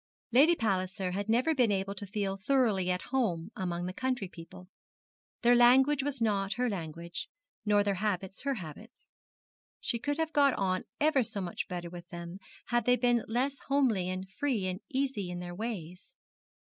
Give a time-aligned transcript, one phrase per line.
[0.31, 4.67] Lady Palliser had never been able to feel thoroughly at home among the county people.
[5.43, 7.29] Their language was not her language,
[7.67, 9.11] nor their habits her habits.
[9.79, 13.59] She could have got on ever so much better with them had they been less
[13.67, 16.15] homely and free and easy in their ways.